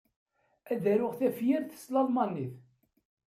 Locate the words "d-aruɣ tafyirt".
0.83-1.71